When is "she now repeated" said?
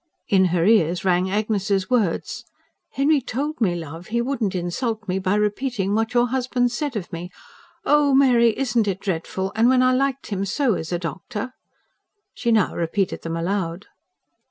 12.33-13.21